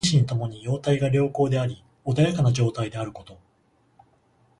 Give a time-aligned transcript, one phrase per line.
[0.07, 3.37] 心身ともに様態が良好であり穏やかな状態であること。